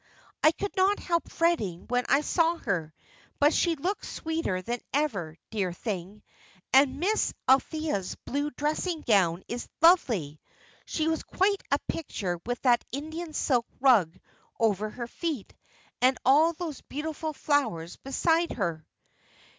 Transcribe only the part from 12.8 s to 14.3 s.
Indian silk rug